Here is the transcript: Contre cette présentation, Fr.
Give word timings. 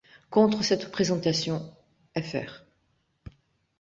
Contre 0.31 0.63
cette 0.63 0.89
présentation, 0.91 1.61
Fr. 2.19 2.63